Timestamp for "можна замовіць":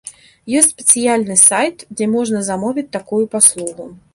2.17-2.89